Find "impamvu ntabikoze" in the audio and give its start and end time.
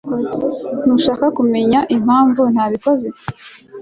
1.95-3.07